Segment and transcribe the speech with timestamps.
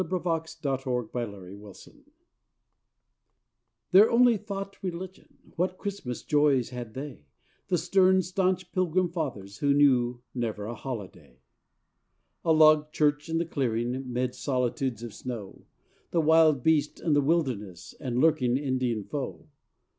[0.01, 0.55] THE PURITANS'
[1.11, 1.89] CHRISTMAS
[3.91, 7.27] Their only thought religion, What Christmas joys had they,
[7.67, 11.37] The stern, staunch Pilgrim Fathers who Knew never a holiday?
[12.43, 15.67] A log church in the clearing 'Mid solitudes of snow,
[16.09, 19.49] The wild beast and the wilderness, And lurking Indian foe.